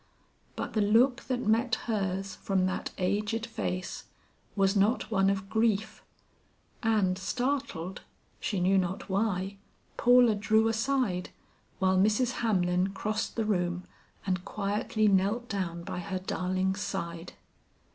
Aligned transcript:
But 0.55 0.73
the 0.73 0.81
look 0.81 1.17
that 1.25 1.45
met 1.45 1.75
hers 1.85 2.33
from 2.33 2.65
that 2.65 2.89
aged 2.97 3.45
face, 3.45 4.05
was 4.55 4.75
not 4.75 5.11
one 5.11 5.29
of 5.29 5.47
grief; 5.47 6.01
and 6.81 7.19
startled, 7.19 8.01
she 8.39 8.59
knew 8.59 8.79
not 8.79 9.09
why, 9.09 9.57
Paula 9.97 10.33
drew 10.33 10.67
aside, 10.67 11.29
while 11.77 11.99
Mrs. 11.99 12.37
Hamlin 12.41 12.93
crossed 12.93 13.35
the 13.35 13.45
room 13.45 13.83
and 14.25 14.43
quietly 14.43 15.07
knelt 15.07 15.47
down 15.47 15.83
by 15.83 15.99
her 15.99 16.17
darling's 16.17 16.81
side. 16.81 17.33